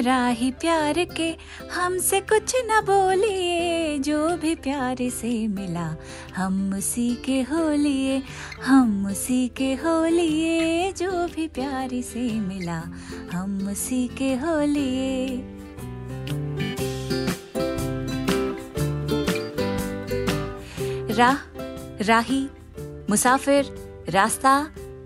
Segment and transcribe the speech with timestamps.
[0.00, 1.28] हैं राही प्यार के
[1.72, 5.88] हमसे कुछ न बोलिए, जो भी प्यार से मिला
[6.36, 8.22] हम उसी के हो लिए
[8.64, 12.82] हम उसी के हो लिए जो भी प्यार से मिला
[13.32, 15.42] हम उसी के हो लिए
[21.14, 21.36] राह,
[22.02, 22.46] राही,
[23.10, 23.74] मुसाफिर,
[24.08, 24.54] रास्ता,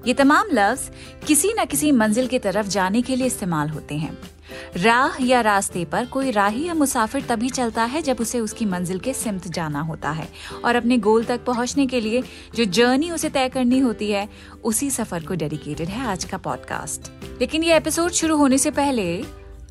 [0.06, 0.90] ये तमाम लफ्ज
[1.26, 4.33] किसी न किसी मंजिल की तरफ़ जाने के लिए इस्तेमाल होते हैं।
[4.76, 8.98] राह या रास्ते पर कोई राही या मुसाफिर तभी चलता है जब उसे उसकी मंजिल
[8.98, 10.28] के सिमत जाना होता है।
[10.64, 12.22] और अपने गोल तक पहुँचने के लिए
[12.56, 14.28] जो जर्नी उसे तय करनी होती है,
[14.64, 19.24] उसी सफ़र को डेडिकेटेड है आज का पॉडकास्ट। लेकिन ये एपिसोड शुरू होने से पहले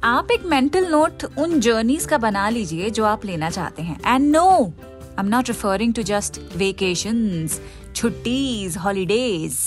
[0.04, 4.32] आप एक मेंटल नोट उन जर्नीज का बना लीजिए जो आप लेना चाहते हैं। And
[4.32, 7.48] no I am not referring to just vacation
[7.96, 9.58] छुट्टीज holidays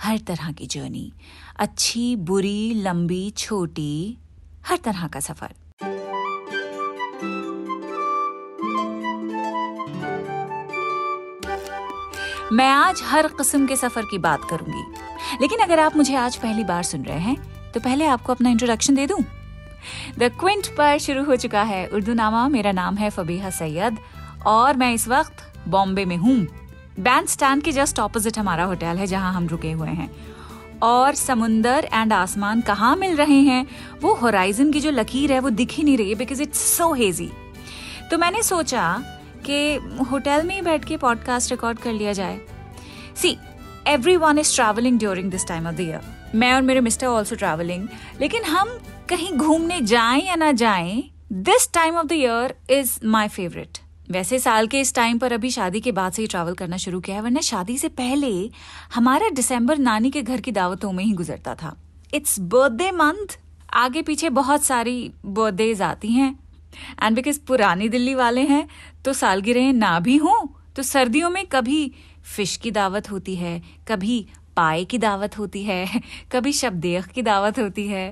[0.00, 1.12] हर तरह की जर्नी,
[1.58, 4.18] अच्छी, बुरी, लंबी, छोटी
[4.66, 5.54] हर तरह का सफ़र।
[12.52, 14.82] मैं आज हर किस्म के सफ़र की बात करूँगी।
[15.40, 17.36] लेकिन अगर आप मुझे आज पहली बार सुन रहे हैं
[17.72, 19.22] तो पहले आपको अपना इंट्रोडक्शन दे दूँ?
[20.18, 23.98] द क्विंट पर शुरू हो चुका है उर्दू नामा मेरा नाम है फबीहा सैयद
[24.46, 26.36] और मैं इस वक्त बॉम्बे में हूँ।
[27.00, 30.10] बैंड स्टैंड के जस्ट ऑपोजिट हमारा होटल है जहाँ हम रुके हुए हैं।
[30.82, 33.66] और समुंदर एंड आसमान कहाँ मिल रहे हैं?
[34.02, 36.92] वो होराइजन की जो लकीर है, वो दिख ही नहीं रही है बिकॉज़ इट्स सो
[36.92, 37.30] हेजी
[38.10, 39.02] तो मैंने सोचा
[39.46, 39.74] कि
[40.10, 42.40] होटल में ही बैठ के पॉडकास्ट रिकॉर्ड कर लिया जाए।
[43.16, 43.36] See
[44.16, 46.00] everyone is travelling during this time of the year
[46.34, 47.88] मैं और मेरे मिस्टर ऑल्सो ट्रैवलिंग
[48.20, 53.28] लेकिन हम कहीं घूमने जाएँ या ना जाएँ this time of the year is my
[53.28, 53.78] favourite
[54.10, 57.00] वैसे साल के इस टाइम पर अभी शादी के बाद से ही ट्रैवल करना शुरू
[57.00, 58.50] किया है, वरना शादी से पहले
[58.94, 61.76] हमारा दिसंबर नानी के घर की दावतों में ही गुजरता था।
[62.14, 63.38] इट्स बर्थडे मंथ
[63.74, 66.38] आगे पीछे बहुत सारी बर्थडेज आती हैं।
[67.02, 68.66] एंड बिकॉज़ पुरानी दिल्ली वाले हैं
[69.04, 70.46] तो सालगिरह ना भी हों
[70.76, 71.92] तो सर्दियों में कभी
[72.36, 74.26] फ़िश की दावत होती है, कभी
[74.56, 76.00] पाए की दावत होती है,
[76.32, 78.10] कभी शब्देख की दावत होती है।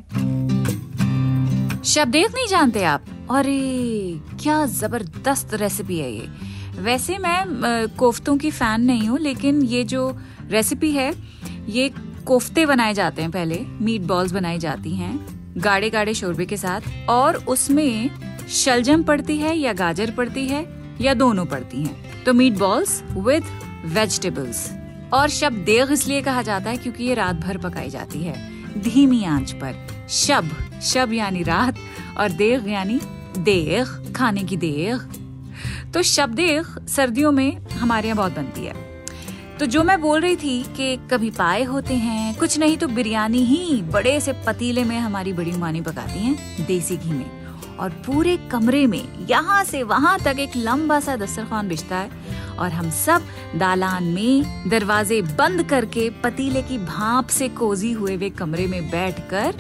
[1.85, 3.05] शब्देख नहीं जानते आप?
[3.31, 9.83] अरे, क्या ज़बरदस्त रेसिपी है ये। वैसे मैं कोफ्तों की फ़ैन नहीं हूँ, लेकिन ये
[9.85, 10.17] जो
[10.51, 11.13] रेसिपी है,
[11.69, 11.89] ये
[12.27, 15.13] कोफ्ते बनाए जाते हैं पहले मीट बॉल्स बनाई जाती हैं
[15.59, 18.11] गाढ़े गाढ़े शोरबे के साथ, और उसमें
[18.49, 20.65] शलजम पड़ती है, या गाजर पड़ती है,
[21.01, 23.45] या दोनों पड़ती हैं। तो मीट बॉल्स विद
[23.95, 24.69] वेजिटेबल्स
[25.13, 29.25] और शब देग इसलिए कहा जाता है, क्योंकि ये रात भर पकाई जाती है। धीमी
[29.27, 30.51] आँच पर। शब
[30.83, 31.77] शब यानी रात,
[32.19, 33.01] और देग यानी
[33.39, 38.75] देग, खाने की देग। तो शबदेग सर्दियों में हमारे यहाँ बहुत बनती है।
[39.59, 43.45] तो जो मैं बोल रही थी कि कभी पाए होते हैं, कुछ नहीं तो बिरयानी
[43.45, 47.41] ही बड़े से पतीले में हमारी बड़ी मानी पकाती हैं देसी घी में।
[47.77, 52.11] और पूरे कमरे में, यहाँ से वहाँ तक एक लंबा सा दस्तरखान बिछता है
[52.59, 53.23] और हम सब
[53.57, 59.55] दालान में दरवाजे बंद करके पतीले की भाप से कोजी हुए वे कमरे में बैठकर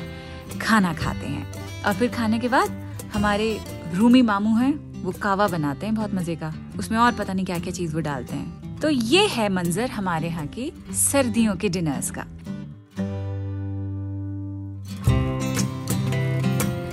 [0.62, 3.58] खाना खाते हैं। और फिर खाने के बाद हमारे
[3.94, 4.72] रूमी मामू हैं,
[5.02, 8.00] वो कावा बनाते हैं बहुत मज़े का। उसमें और पता नहीं क्या क्या चीज़ वो
[8.00, 12.24] डालते हैं। तो ये है मंजर हमारे यहाँ की सर्दियों के डिनर्स का।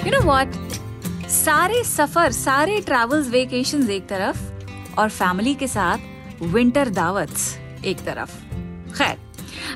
[0.08, 0.54] यू नो व्हाट
[1.30, 8.36] सारे सफ़र, सारे ट्रैवल्स वेकेशन एक तरफ़ और फैमिली के साथ विंटर दावत्स एक तरफ़।
[8.94, 9.18] खैर,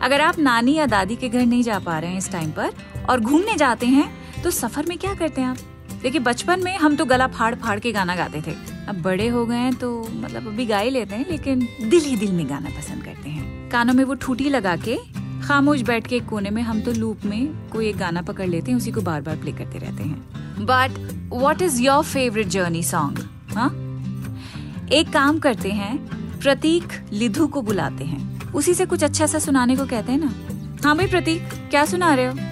[0.01, 2.72] अगर आप नानी या दादी के घर नहीं जा पा रहे हैं इस टाइम पर
[3.09, 4.09] और घूमने जाते हैं
[4.44, 5.57] तो सफ़र में क्या करते हैं आप?
[6.01, 8.56] देखिए, बचपन में हम तो गला फाड़ फाड़ के गाना गाते थे।
[8.88, 12.31] अब बड़े हो गए तो मतलब अभी गा ही लेते हैं, लेकिन दिल ही दिल
[12.31, 14.97] में गाना पसंद करते हैं। कानों में वो ठूटी लगा के
[15.44, 18.72] खामोश बैठ के एक कोने में हम तो लूप में कोई एक गाना पकड़ लेते
[18.72, 22.83] हैं, उसी को बार बार प्ले करते रहते हैं। But what is your favourite journey
[22.83, 23.19] song
[24.94, 25.97] एक काम करते हैं,
[26.39, 30.33] प्रतीक लिधु को बुलाते हैं। उसी से कुछ अच्छा सा सुनाने को कहते हैं ना?
[30.83, 32.50] हाँ भाई प्रतीक, क्या सुना रहे हो?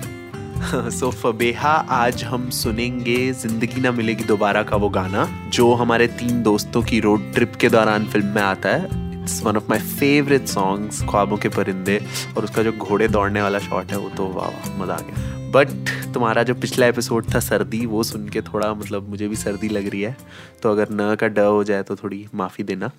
[0.67, 6.43] सो फबेहा, आज हम सुनेंगे ज़िंदगी ना मिलेगी दोबारा का वो गाना, जो हमारे तीन
[6.43, 8.85] दोस्तों की रोड ट्रिप के दौरान फ़िल्म में आता है।
[9.21, 12.05] It's one of my favourite songs ख्वाबों के परिंदे,
[12.37, 15.51] और उसका जो घोड़े दौड़ने वाला शॉट है, वो तो वाह वाह, मज़ा आ गया।
[15.51, 15.67] बट
[16.13, 19.87] तुम्हारा जो पिछला एपिसोड था सर्दी, वो सुन के थोड़ा मतलब मुझे भी सर्दी लग
[19.87, 20.17] रही है।
[20.63, 22.91] तो अगर न का ड हो जाए तो थोड़ी माफ़ी देना।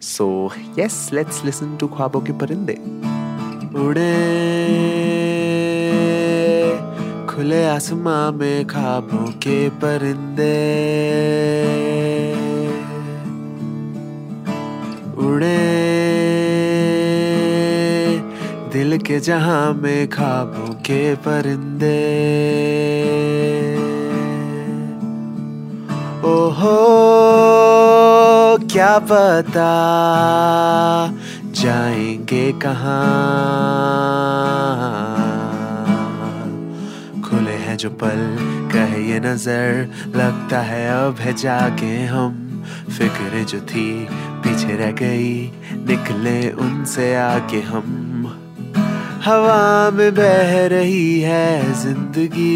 [0.00, 2.72] So yes let's listen to ख्वाबों के परिंदे।
[3.78, 5.01] उड़े
[7.42, 10.50] खुले आसमां में खाबों के परिंदे।
[15.26, 15.58] उड़े।
[18.72, 21.98] दिल के जहाँ में खाबों के परिंदे।
[26.24, 26.76] ओहो,
[28.72, 29.72] क्या पता
[31.52, 35.21] जाएँगे कहाँ?
[37.82, 38.20] जो पल
[38.72, 42.34] कहे ये नज़र लगता है अब है जाके हम।
[42.88, 43.86] फ़िक्र जो थी
[44.42, 45.32] पीछे रह गई,
[45.88, 47.88] निकले उनसे आके हम।
[49.24, 52.46] हवा में बह रही है ज़िंदगी,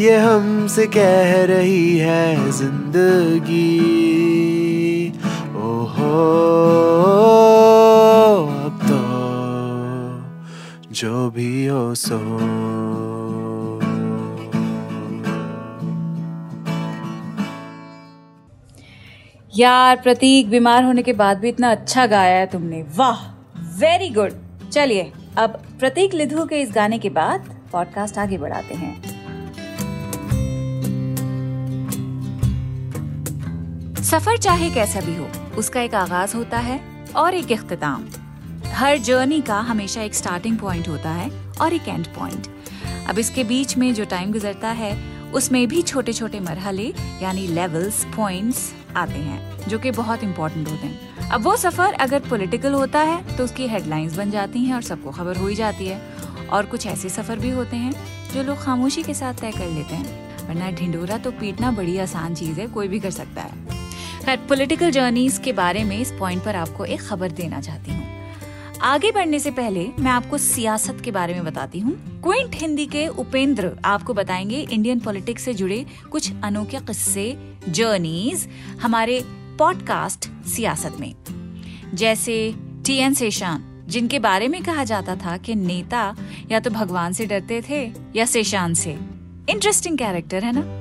[0.00, 3.68] ये हमसे कह रही है ज़िंदगी।
[5.62, 6.10] ओहो।
[11.00, 12.16] जो भी हो सो।
[19.58, 23.24] यार, प्रतीक बीमार होने के बाद भी इतना अच्छा गाया है तुमने। वाह
[23.78, 24.32] वेरी गुड
[24.72, 29.02] चलिए, अब प्रतीक लिधु के इस गाने के बाद पॉडकास्ट आगे बढ़ाते हैं।
[34.02, 36.80] सफ़र चाहे कैसा भी हो, उसका एक आगाज़ होता है
[37.16, 38.04] और एक इख्तिताम।
[38.72, 41.30] हर जर्नी का हमेशा एक स्टार्टिंग पॉइंट होता है
[41.60, 42.46] और एक एंड पॉइंट
[43.08, 44.92] अब इसके बीच में जो टाइम गुजरता है,
[45.32, 46.86] उसमें भी छोटे छोटे मरहले,
[47.22, 51.28] यानी लेवल्स पॉइंट्स आते हैं, जो कि बहुत इंपॉर्टेंट होते हैं.
[51.28, 55.10] अब वो सफ़र अगर पॉलिटिकल होता है तो उसकी हेडलाइंस बन जाती हैं और सबको
[55.10, 56.00] खबर हो ही जाती है.
[56.48, 57.92] और कुछ ऐसे सफ़र भी होते हैं,
[58.34, 60.46] जो लोग खामोशी के साथ तय कर लेते हैं.
[60.48, 63.78] वरना ढिंडोरा तो पीटना बड़ी आसान चीज़ है, कोई भी कर सकता है.
[64.24, 68.09] खैर पॉलिटिकल जर्नीज के बारे में इस पॉइंट पर आपको एक खबर देना चाहती हूँ.
[68.82, 73.06] आगे बढ़ने से पहले मैं आपको सियासत के बारे में बताती हूँ। क्विंट हिंदी के
[73.06, 78.48] उपेंद्र आपको बताएँगे इंडियन पॉलिटिक्स से जुड़े कुछ अनोखे किस्से, जर्नीज
[78.82, 79.24] हमारे
[79.58, 81.14] पॉडकास्ट सियासत में।
[81.94, 82.54] जैसे
[82.86, 86.16] टी एन शेषान जिनके बारे में कहा जाता था कि नेता
[86.50, 88.98] या तो भगवान से डरते थे या शेषान से।
[89.50, 90.79] इंटरेस्टिंग कैरेक्टर है ना?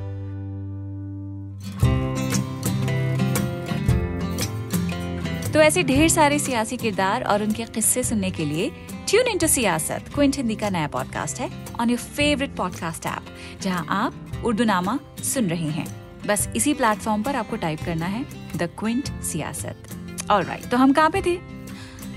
[5.54, 8.70] तो ऐसे ढेर सारे सियासी किरदार और उनके किस्से सुनने के लिए
[9.10, 11.50] tune into Siyasat Quint Hindi का नया पॉडकास्ट है
[11.82, 13.26] on your favourite podcast app
[13.62, 15.86] जहाँ आप उर्दू नामा सुन रहे हैं।
[16.28, 18.24] बस इसी प्लेटफॉर्म पर आपको टाइप करना है
[18.56, 21.38] द क्विंट सियासत और राइट तो हम कहाँ पे थे?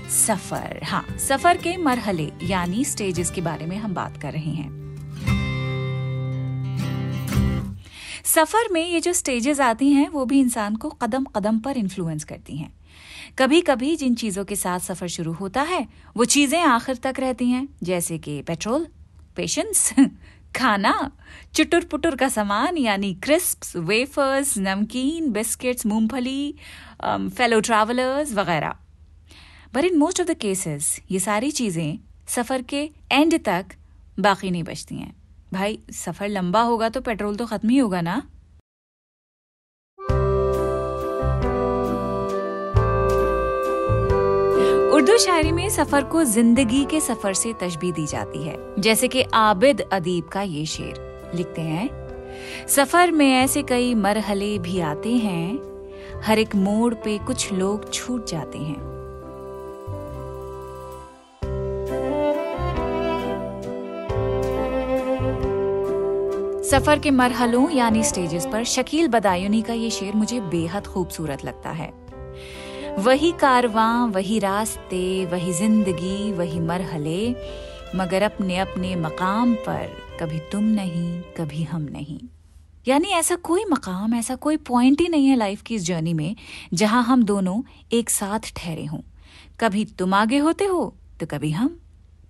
[0.09, 4.71] सफ़र हाँ सफ़र के मरहले, यानी स्टेजेस के बारे में हम बात कर रहे हैं।
[8.25, 12.23] सफ़र में ये जो स्टेजेस आती हैं, वो भी इंसान को कदम कदम पर इन्फ्लुएंस
[12.23, 12.73] करती हैं।
[13.37, 15.87] कभी कभी जिन चीज़ों के साथ सफ़र शुरू होता है,
[16.17, 18.87] वो चीज़ें आखिर तक रहती हैं, जैसे कि पेट्रोल,
[19.35, 19.93] पेशेंस,
[20.55, 21.11] खाना
[21.55, 26.55] चुटुर पुटुर का सामान, यानी क्रिस्प्स, वेफर्स, नमकीन, बिस्किट्स, मूंगफली
[27.05, 28.75] फेलो ट्रैवलर्स वगैरह।
[29.73, 33.65] But in most of the cases ये सारी चीज़ें सफ़र के एंड तक
[34.19, 35.13] बाकी नहीं बचती हैं।
[35.53, 38.21] भाई, सफ़र लंबा होगा तो पेट्रोल तो खत्म ही होगा ना?
[45.13, 49.23] उर्दू शायरी में सफ़र को ज़िंदगी के सफ़र से तशबी दी जाती है, जैसे कि
[49.33, 55.59] आबिद अदीब का ये शेर। लिखते हैं, सफ़र में ऐसे कई मरहले भी आते हैं,
[56.23, 58.81] हर एक मोड़ पे कुछ लोग छूट जाते हैं।
[66.63, 71.69] सफ़र के मरहलों यानी स्टेजेस पर शकील बदायूनी का ये शेर मुझे बेहद खूबसूरत लगता
[71.71, 72.02] है।
[72.99, 77.35] वही कारवां, वही रास्ते, वही ज़िंदगी, वही मरहले,
[77.95, 79.87] मगर अपने अपने मकाम पर
[80.19, 82.19] कभी तुम नहीं, कभी हम नहीं।
[82.87, 86.35] यानी ऐसा कोई मकाम, ऐसा कोई पॉइंट ही नहीं है लाइफ की इस जर्नी में,
[86.73, 87.61] जहाँ हम दोनों
[87.93, 89.01] एक साथ ठहरे हों।
[89.59, 91.77] कभी तुम आगे होते हो तो कभी हम।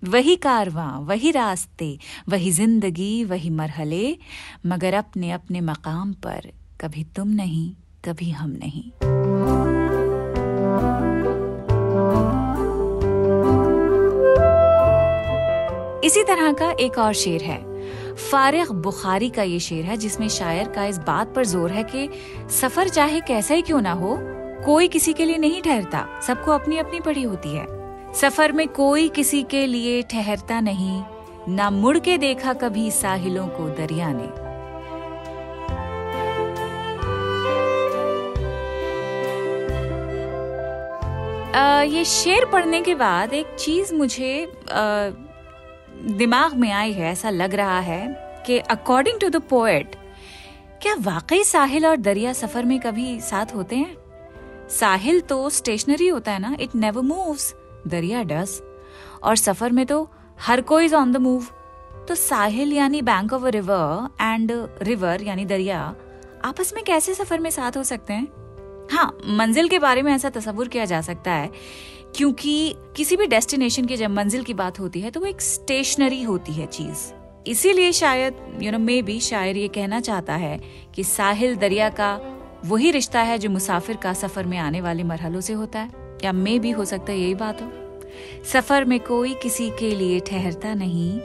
[0.04, 4.16] वही कारवां, वही रास्ते, वही ज़िंदगी, वही मरहले,
[4.66, 7.70] मगर अपने अपने मकाम पर कभी तुम नहीं,
[8.04, 9.73] कभी हम नहीं।
[16.04, 17.58] इसी तरह का एक और शेर है।
[18.14, 22.08] फारिग बुखारी का ये शेर है जिसमें शायर का इस बात पर ज़ोर है कि
[22.50, 24.16] सफ़र चाहे कैसा ही क्यों ना हो
[24.64, 27.66] कोई किसी के लिए नहीं ठहरता सबको अपनी अपनी पड़ी होती है।
[28.12, 31.02] सफ़र में कोई किसी के लिए ठहरता नहीं
[31.48, 34.28] ना मुड़ के देखा कभी साहिलों को दरिया ने।
[41.52, 45.10] आ, ये शेर पढ़ने के बाद एक चीज़ मुझे आ,
[46.04, 48.06] दिमाग में आई है, ऐसा लग रहा है
[48.46, 49.94] कि अकॉर्डिंग टू द पोएट
[50.82, 53.96] क्या वाकई साहिल और दरिया सफ़र में कभी साथ होते हैं?
[54.70, 57.54] साहिल तो स्टेशनरी होता है ना इट नेवर मूव्स
[57.86, 58.62] दरिया डस
[59.22, 61.46] और सफ़र में तो हर कोई इज़ ऑन द मूव
[62.08, 65.94] तो साहिल यानी bank of river and river यानी दरिया
[66.44, 68.28] आपस में कैसे सफ़र में साथ हो सकते हैं?
[68.92, 71.50] हाँ मंजिल के बारे में ऐसा तस्वुर किया जा सकता है
[72.14, 76.22] क्योंकि किसी भी डेस्टिनेशन की जब मंजिल की बात होती है तो वो एक स्टेशनरी
[76.22, 77.12] होती है चीज़।
[77.46, 80.60] इसीलिए शायद यू नो मे बी शायर ये कहना चाहता है
[80.94, 82.18] कि साहिल दरिया का
[82.64, 86.32] वही रिश्ता है जो मुसाफिर का सफ़र में आने वाले मरहलों से होता है। या
[86.32, 87.72] मे भी हो सकता है यही बात हो।
[88.44, 91.20] सफ़र में कोई किसी के लिए ठहरता नहीं,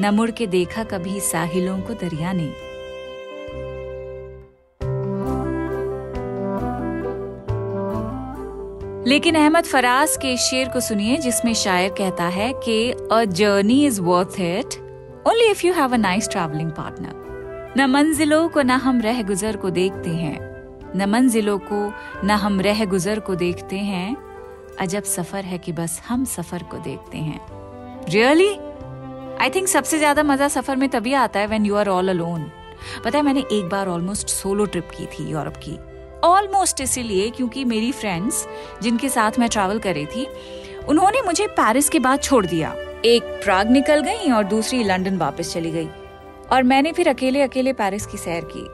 [0.00, 2.67] न मुड़ के देखा कभी साहिलों को दरिया ने।
[9.08, 14.00] लेकिन अहमद फराज के शेर को सुनिए, जिसमें शायर कहता है कि a journey is
[14.02, 14.74] worth it
[15.28, 19.56] only if you have a nice travelling partner न मंजिलों को न हम रह गुजर
[19.56, 20.36] को देखते हैं,
[20.96, 21.80] न मंजिलों को
[22.24, 24.16] न हम रह गुजर को देखते हैं।
[24.80, 27.40] अजब सफ़र है कि बस हम सफ़र को देखते हैं।
[28.08, 28.52] रियली
[29.40, 32.50] आई थिंक सबसे ज़्यादा मज़ा सफ़र में तभी आता है when you are all alone
[33.04, 35.78] पता है मैंने एक बार ऑलमोस्ट सोलो ट्रिप की थी यूरोप की।
[36.24, 38.46] ऑलमोस्ट इसीलिए क्योंकि मेरी फ्रेंड्स
[38.82, 40.26] जिनके साथ मैं ट्रैवल कर रही थी,
[40.88, 45.52] उन्होंने मुझे पेरिस के बाद छोड़ दिया। एक प्राग निकल गई और दूसरी लंदन वापस
[45.52, 45.88] चली गई।
[46.52, 48.68] और मैंने फिर अकेले अकेले पेरिस की सैर की।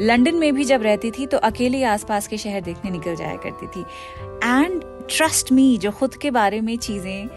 [0.00, 3.66] लंदन में भी जब रहती थी तो अकेले आसपास के शहर देखने निकल जाया करती
[3.66, 3.80] थी।
[4.44, 7.28] एंड ट्रस्ट मी जो खुद के बारे में चीज़ें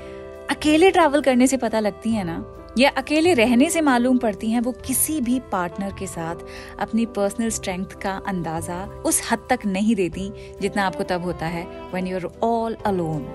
[0.50, 2.38] अकेले ट्रैवल करने से पता लगती है ना
[2.78, 6.36] या अकेले रहने से मालूम पड़ती हैं वो किसी भी पार्टनर के साथ
[6.80, 11.64] अपनी पर्सनल स्ट्रेंथ का अंदाज़ा उस हद तक नहीं देती जितना आपको तब होता है
[11.92, 13.28] when you are all alone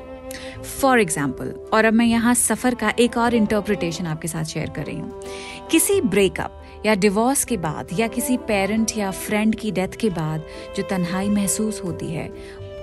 [0.81, 4.85] for example और अब मैं यहाँ सफ़र का एक और इंटरप्रिटेशन आपके साथ शेयर कर
[4.87, 5.23] रही हूँ।
[5.71, 10.45] किसी ब्रेकअप या डिवोर्स के बाद या किसी पेरेंट या फ्रेंड की डेथ के बाद
[10.77, 12.29] जो तन्हाई महसूस होती है,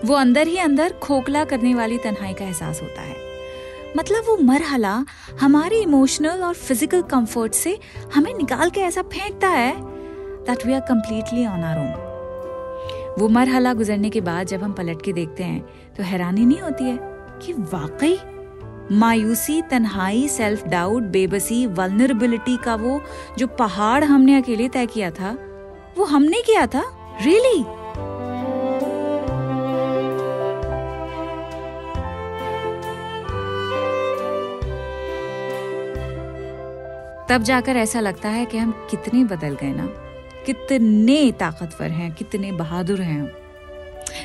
[0.05, 3.24] वो अंदर ही अंदर खोखला करने वाली तन्हाई का एहसास होता है।
[3.97, 5.05] मतलब वो मरहला
[5.41, 7.79] हमारे इमोशनल और फ़िज़िकल कंफर्ट से
[8.15, 9.75] हमें निकाल के ऐसा फेंकता है
[10.45, 12.05] that we are completely on our own
[13.19, 16.83] वो मरहला गुजरने के बाद जब हम पलट के देखते हैं तो हैरानी नहीं होती
[16.83, 16.99] है
[17.45, 18.19] कि वाकई
[18.91, 23.01] मायूसी, तन्हाई सेल्फ डाउट बेबसी वल्नरेबिलिटी का वो
[23.37, 25.37] जो पहाड़ हमने अकेले तय किया था,
[25.97, 26.83] वो हमने किया था
[27.23, 27.84] रियली really?
[37.29, 39.85] तब जाकर ऐसा लगता है कि हम कितने बदल गए ना।
[40.45, 43.31] कितने ताकतवर हैं, कितने बहादुर हैं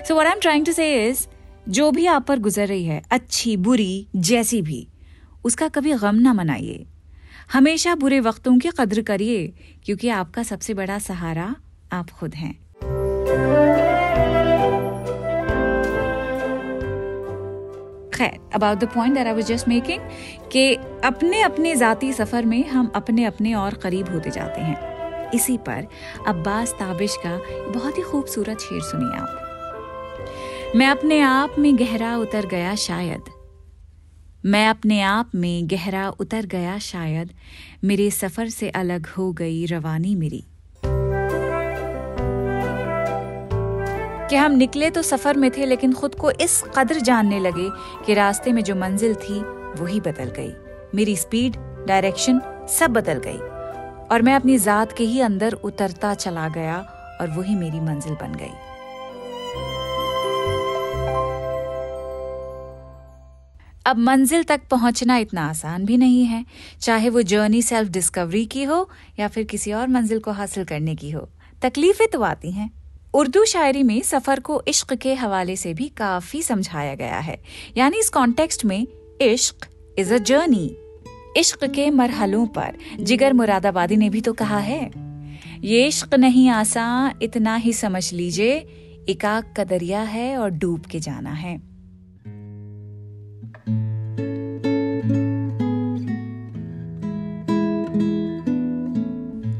[0.08, 1.26] so what I am trying to say is
[1.68, 4.86] जो भी आप पर गुजर रही है, अच्छी, बुरी, जैसी भी,
[5.44, 6.86] उसका कभी गम ना मनाइए।
[7.52, 9.46] हमेशा बुरे वक्तों की कद्र करिए,
[9.84, 11.54] क्योंकि आपका सबसे बड़ा सहारा
[11.92, 12.54] आप खुद हैं।
[18.20, 20.00] खैर about the point that I was just making
[20.52, 20.74] कि
[21.04, 25.86] अपने अपने जाती सफ़र में हम अपने अपने और करीब होते जाते हैं। इसी पर
[26.28, 27.36] अब्बास ताबिश का
[27.70, 33.22] बहुत ही खूबसूरत शेर सुनिए आप। मैं अपने आप में गहरा उतर गया शायद।
[34.46, 37.32] मैं अपने आप में गहरा उतर गया शायद।
[37.84, 40.44] मेरे सफ़र से अलग हो गई रवानी मेरी।
[44.30, 47.68] कि हम निकले तो सफ़र में थे, लेकिन खुद को इस कदर जानने लगे
[48.06, 49.40] कि रास्ते में जो मंजिल थी,
[49.80, 50.52] वही बदल गई।
[50.94, 51.56] मेरी स्पीड,
[51.86, 53.38] डायरेक्शन सब बदल गई
[54.08, 56.78] और मैं अपनी जात के ही अंदर उतरता चला गया
[57.20, 58.52] और वही मेरी मंजिल बन गई।
[63.86, 66.44] अब मंजिल तक पहुँचना इतना आसान भी नहीं है,
[66.80, 70.94] चाहे वो जर्नी सेल्फ डिस्कवरी की हो या फिर किसी और मंजिल को हासिल करने
[70.94, 71.28] की हो।
[71.62, 72.79] तकलीफें तो आती हैं।
[73.14, 77.42] उर्दू शायरी में सफ़र को इश्क के हवाले से भी काफ़ी समझाया गया है।
[77.76, 78.86] यानी इस कॉन्टेक्स्ट में
[79.20, 79.66] इश्क
[79.98, 80.76] इज़ अ जर्नी
[81.36, 84.90] इश्क के मरहलों पर जिगर मुरादाबादी ने भी तो कहा है।
[85.64, 88.58] ये इश्क नहीं आसान, इतना ही समझ लीजिए
[89.08, 91.60] इकाक का दरिया है और डूब के जाना है।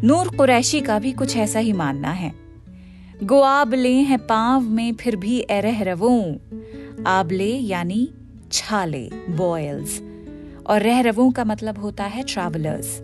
[0.05, 2.50] नूर कुरैशी का भी कुछ ऐसा ही मानना है।
[3.23, 6.41] गो आबले हैं पाव में, फिर भी एरह रवो।
[7.07, 8.09] आबले यानी
[8.53, 10.01] छाले बॉयल्स
[10.67, 12.99] और रह रवों का मतलब होता है ट्रैवलर्स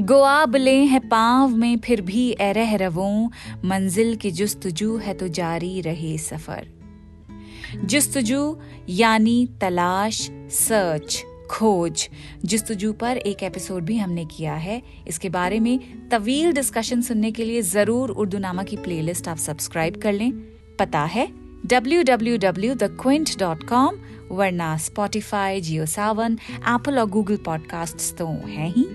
[0.00, 3.10] गो आबले हैं पाव में, फिर भी एरह रवो।
[3.64, 6.66] मंजिल की जुस्तजू है तो जारी रहे सफ़र।
[7.84, 8.56] जुस्तजू
[8.88, 12.08] यानी तलाश सर्च खोज
[12.44, 17.44] जस्तजू पर एक एपिसोड भी हमने किया है, इसके बारे में तवील डिस्कशन सुनने के
[17.44, 20.32] लिए ज़रूर उर्दू नामा की प्लेलिस्ट आप सब्सक्राइब कर लें।
[20.78, 23.90] पता है www.thequint.com
[24.32, 28.86] वरना स्पॉटिफाई जियो सावन एप्पल और गूगल पॉडकास्ट तो हैं ही।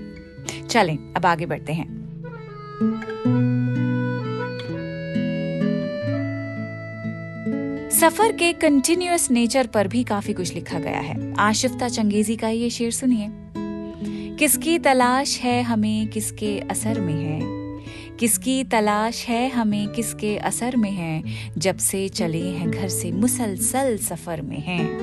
[0.70, 2.04] चलें, अब आगे बढ़ते हैं।
[8.04, 12.70] सफ़र के कंटिन्यूस नेचर पर भी काफ़ी कुछ लिखा गया है। आशिफ्ता चंगेजी का ये
[12.70, 13.28] शेर सुनिए।
[14.36, 17.40] किसकी तलाश है हमें किसके असर में है?
[18.18, 21.24] किसकी तलाश है हमें किसके असर में है?
[21.58, 25.00] जब से चले हैं घर से मुसलसल सफ़र में हैं।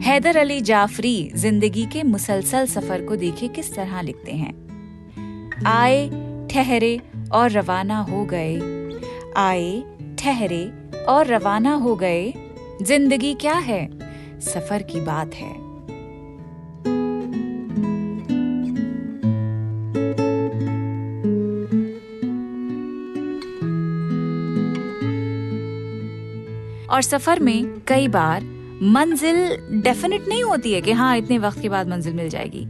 [0.00, 4.62] हैदर अली जाफरी ज़िंदगी के मुसलसल सफ़र को देखिए किस तरह लिखते हैं।
[5.66, 7.00] आए ठहरे
[7.32, 8.56] और रवाना हो गए।
[9.36, 9.82] आए,
[10.18, 10.72] ठहरे
[11.08, 12.34] और रवाना हो गए।
[12.82, 13.88] ज़िंदगी क्या है?
[14.40, 15.50] सफ़र की बात है।
[26.86, 28.44] और सफ़र में कई बार
[28.82, 29.36] मंजिल
[29.82, 32.64] डेफिनेट नहीं होती है कि हाँ इतने वक्त के बाद मंजिल मिल जाएगी।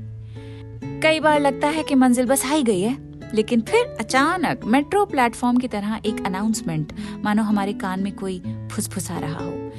[1.01, 5.59] कई बार लगता है कि मंजिल बस आई गई है। लेकिन फिर अचानक मेट्रो प्लेटफॉर्म
[5.59, 6.93] की तरह एक अनाउंसमेंट
[7.25, 8.41] मानो हमारे कान में कोई
[8.73, 9.71] फुसफुसा रहा हो,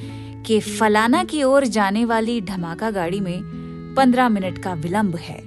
[0.45, 3.41] कि फलाना की ओर जाने वाली धमाका गाड़ी में
[3.97, 5.41] पंद्रह मिनट का विलंब है,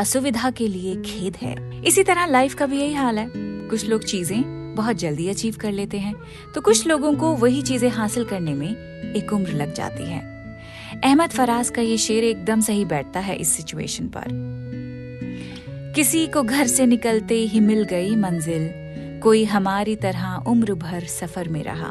[0.00, 3.30] असुविधा के लिए खेद है। इसी तरह लाइफ का भी यही हाल है।
[3.68, 6.14] कुछ लोग चीज़ें बहुत जल्दी अचीव कर लेते हैं
[6.54, 8.68] तो कुछ लोगों को वही चीज़ें हासिल करने में
[9.16, 10.20] एक उम्र लग जाती है।
[10.94, 14.30] अहमद फराज का ये शेर एकदम सही बैठता है इस सिचुएशन पर।
[15.94, 18.70] किसी को घर से निकलते ही मिल गई मंजिल।
[19.22, 21.88] कोई हमारी तरह उम्र भर सफ़र में रहा।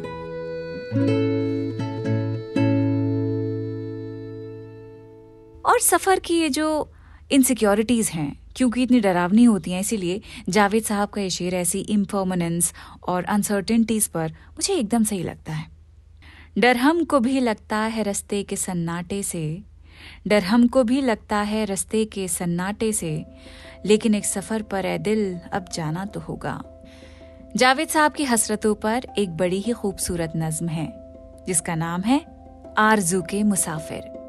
[5.72, 6.91] और सफ़र की ये जो
[7.31, 12.74] इनसिक्योरिटीज हैं, क्योंकि इतनी डरावनी होती हैं, इसीलिए जावेद साहब का ये शेर ऐसी इम्फॉर्मनेंस
[13.08, 15.67] और अनसर्टेनिटीज पर मुझे एकदम सही लगता है।
[16.58, 19.61] डर हमको भी लगता है रस्ते के सन्नाटे से।
[20.27, 23.25] डर हमको भी लगता है रस्ते के सन्नाटे से।
[23.85, 26.61] लेकिन एक सफ़र पर ए दिल अब जाना तो होगा।
[27.55, 31.13] जावेद साहब की हसरतों पर एक बड़ी ही खूबसूरत नज्म है,
[31.48, 32.25] जिसका नाम है
[32.77, 34.22] आरज़ू के मुसाफिर।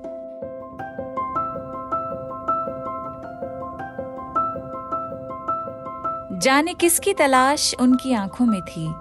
[6.38, 8.94] जाने किसकी तलाश उनकी आँखों में थी।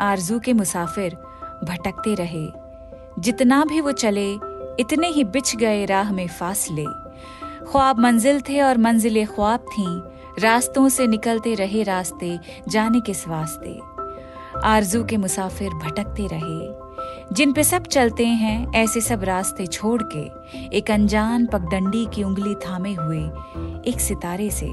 [0.00, 1.14] आरज़ू के मुसाफिर
[1.64, 2.48] भटकते रहे।
[3.18, 4.32] जितना भी वो चले,
[4.80, 6.84] इतने ही बिछ गए राह में फासले।
[7.72, 10.00] ख्वाब मंजिल थे और मंजिलें ख्वाब थीं।
[10.42, 13.80] रास्तों से निकलते रहे रास्ते, जाने किस वास्ते।
[14.64, 16.82] आरज़ू के मुसाफिर भटकते रहे।
[17.34, 20.30] जिन पे सब चलते हैं, ऐसे सब रास्ते छोड़ के,
[20.76, 23.24] एक अनजान पगडंडी की उंगली थामे हुए,
[23.90, 24.68] एक सितारे से।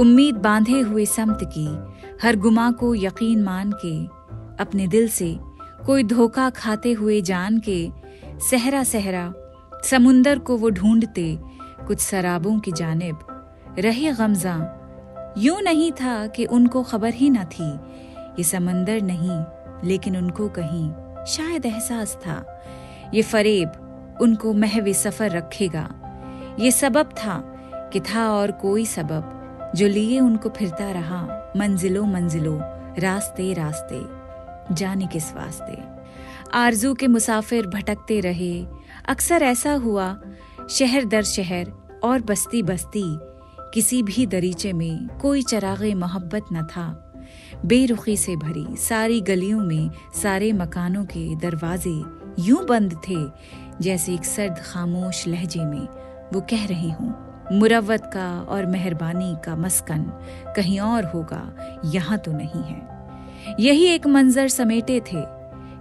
[0.00, 4.04] उम्मीद बांधे हुए समत की, हर गुमा को यकीन मान के,
[4.62, 5.38] अपने दिल से,
[5.86, 7.90] कोई धोखा खाते हुए जान के
[8.50, 9.32] सहरा सहरा
[9.84, 11.55] समुंदर को वो ढूंढते
[11.86, 13.18] कुछ शराबों की जानब।
[13.78, 14.82] रहे गमजा।
[15.38, 17.74] यूँ नहीं था कि उनको खबर ही न थी।
[18.18, 19.44] ये समंदर नहीं,
[19.88, 20.92] लेकिन उनको कहीं।
[21.24, 22.62] शायद एहसास था।
[23.14, 23.72] ये फरेब
[24.22, 25.88] उनको महव सफ़र रखेगा।
[26.58, 27.38] ये सबब था
[27.92, 29.32] कि था और कोई सबब
[29.74, 32.60] जो लिए उनको फिरता रहा मंजिलों मंजिलों,
[32.98, 34.02] रास्ते रास्ते,
[34.74, 35.96] जाने किस वास्ते।
[36.54, 38.66] आरज़ू के मुसाफिर भटकते रहे।
[39.08, 40.20] अक्सर ऐसा हुआ
[40.70, 41.70] शहर दर शहर
[42.04, 43.02] और बस्ती बस्ती,
[43.74, 47.12] किसी भी दरीचे में कोई चरागे मोहब्बत न था।
[47.66, 52.02] बेरुखी से भरी सारी गलियों में, सारे मकानों के दरवाजे
[52.38, 53.16] यूँ बंद थे,
[53.80, 55.86] जैसे एक सर्द खामोश लहजे में,
[56.32, 57.14] वो कह रही हूँ,
[57.52, 60.04] मुरवत का और मेहरबानी का मस्कन
[60.56, 61.42] कहीं और होगा,
[61.84, 65.24] यहाँ तो नहीं है। यही एक मंजर समेटे थे,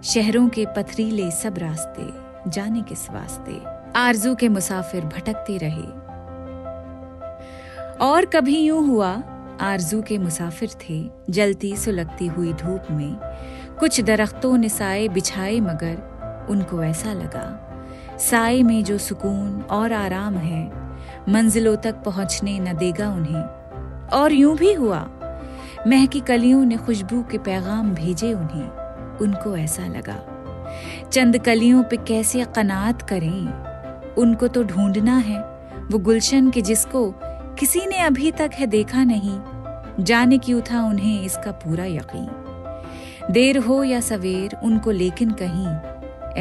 [0.04, 2.10] शहरों के पथरीले सब रास्ते,
[2.50, 5.84] जाने किस वास्ते। आरज़ू के मुसाफिर भटकते रहे।
[8.06, 9.12] और कभी यूँ हुआ,
[9.62, 13.18] आरज़ू के मुसाफिर थे, जलती सुलगती हुई धूप में।
[13.80, 17.46] कुछ दरख्तों ने साए बिछाए, मगर उनको ऐसा लगा,
[18.20, 20.72] साए में जो सुकून और आराम है,
[21.30, 25.00] मंजिलों तक पहुँचने न देगा उन्हें। और यूँ भी हुआ,
[25.88, 28.68] महकी कलियों ने खुशबू के पैगाम भेजे उन्हें,
[29.18, 30.18] उनको ऐसा लगा,
[31.12, 33.65] चंद कलियों पे कैसे कनात करें।
[34.18, 35.40] उनको तो ढूंढना है।
[35.92, 37.14] वो गुलशन के जिसको
[37.60, 39.40] किसी ने अभी तक है देखा नहीं,
[40.04, 45.68] जाने क्यों था उन्हें इसका पूरा यकीन। देर हो या सवेर, उनको लेकिन कहीं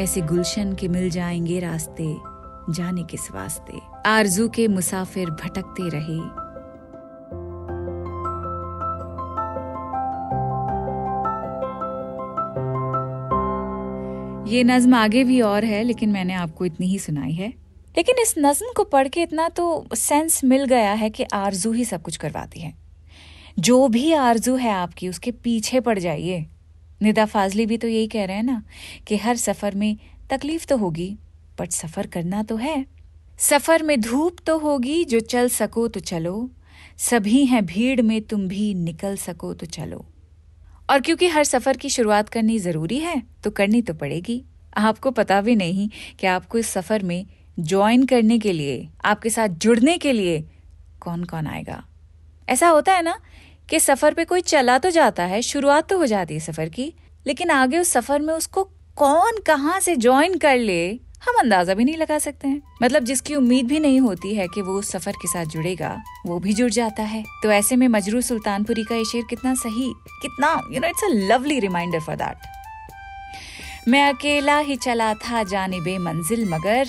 [0.03, 2.15] ऐसे गुलशन के मिल जाएँगे रास्ते,
[2.69, 6.45] जाने किस वास्ते। आरज़ू के मुसाफिर भटकते रहे।
[14.55, 17.64] ये नज्म आगे भी और है, लेकिन मैंने आपको इतनी ही सुनाई है।
[17.97, 21.85] लेकिन इस नज्म को पढ़ के इतना तो सेंस मिल गया है कि आरज़ू ही
[21.85, 22.73] सब कुछ करवाती है।
[23.59, 26.45] जो भी आरज़ू है आपकी, उसके पीछे पड़ जाइए।
[27.01, 28.63] निदा फाजली भी तो यही कह रहे हैं ना
[29.07, 29.97] कि हर सफ़र में
[30.29, 31.17] तकलीफ़ तो होगी,
[31.59, 32.85] बट सफ़र करना तो है।
[33.39, 36.49] सफ़र में धूप तो होगी, जो चल सको तो चलो।
[36.97, 40.05] सभी हैं भीड़ में, तुम भी निकल सको तो चलो।
[40.89, 44.43] और क्योंकि हर सफ़र की शुरुआत करनी ज़रूरी है तो करनी तो पड़ेगी।
[44.77, 47.25] आपको पता भी नहीं कि आपको इस सफ़र में
[47.57, 50.43] ज्वाइन करने के लिए, आपके साथ जुड़ने के लिए
[51.01, 51.83] कौन कौन आएगा?
[52.47, 53.17] ऐसा होता है ना
[53.69, 56.93] कि सफ़र पे कोई चला तो जाता है, शुरुआत तो हो जाती है सफ़र की,
[57.27, 58.63] लेकिन आगे उस सफ़र में उसको
[58.97, 60.87] कौन कहाँ से ज्वाइन कर ले,
[61.25, 64.61] हम अंदाज़ा भी नहीं लगा सकते हैं। मतलब जिसकी उम्मीद भी नहीं होती है कि
[64.61, 68.21] वो उस सफ़र के साथ जुड़ेगा, वो भी जुड़ जाता है। तो ऐसे में मजरू
[68.21, 69.91] सुल्तानपुरी का ये शेर कितना सही,
[70.21, 72.53] कितना you know it's a lovely reminder for that
[73.87, 76.87] मैं अकेला ही चला था जानिबे मंजिल मगर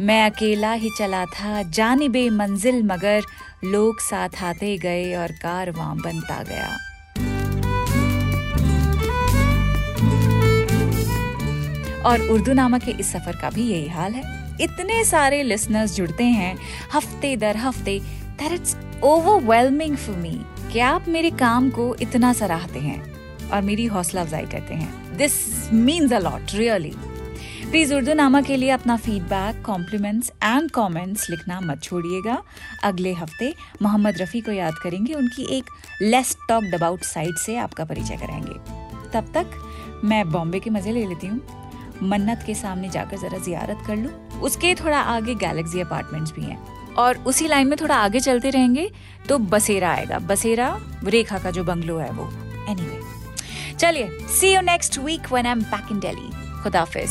[0.00, 3.22] मैं अकेला ही चला था। जानिबे मंजिल मगर
[3.64, 6.76] लोग साथ आते गए और कारवां बनता गया।
[12.02, 16.24] और उर्दू नामा के इस सफ़र का भी यही हाल है। इतने सारे लिसनर्स जुड़ते
[16.24, 16.58] हैं।
[16.92, 18.00] हफ़्ते दर हफ़्ते
[18.42, 20.40] इट्स ओवरवेलमिंग फॉर मी
[20.72, 25.32] कि आप मेरे काम को इतना सराहते हैं और मेरी हौसला अफजाई करते हैं। This
[25.72, 26.92] means a lot really
[27.70, 32.42] please Urdu Nama के लिए अपना फीडबैक कॉम्प्लीमेंट्स एंड कमेंट्स लिखना मत छोड़िएगा।
[32.84, 35.70] अगले हफ़्ते मोहम्मद रफ़ी को याद करेंगे। उनकी एक
[36.02, 38.58] लेस टॉक्ड अबाउट साइट से आपका परिचय कराएँगे।
[39.10, 41.40] तब तक मैं बॉम्बे के मज़े ले लेती हूँ।
[42.02, 46.58] मन्नत के सामने जाकर जरा जियारत कर लूँ। उसके थोड़ा आगे गैलेक्सी अपार्टमेंट्स भी हैं।
[46.94, 48.90] और उसी लाइन में थोड़ा आगे चलते रहेंगे
[49.28, 52.28] तो बसेरा आएगा। बसेरा रेखा का जो बंगलो है वो।
[52.70, 57.10] एनीवे anyway, चलिए see you next week when I am back in Delhi खुदाफिज